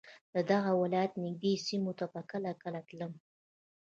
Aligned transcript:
د 0.33 0.35
دغه 0.51 0.71
ولایت 0.81 1.11
نږدې 1.25 1.53
سیمو 1.65 1.91
ته 1.99 2.05
به 2.13 2.21
کله 2.31 2.51
کله 2.61 2.79
تلم. 2.87 3.13